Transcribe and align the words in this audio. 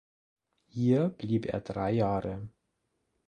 Hier 0.65 1.09
blieb 1.09 1.45
er 1.45 1.61
drei 1.63 1.91
Jahre. 1.91 2.47